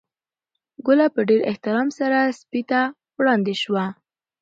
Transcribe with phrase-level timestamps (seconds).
[0.85, 2.81] ګوله په ډېر احترام سره سپي ته
[3.17, 3.85] وړاندې شوه.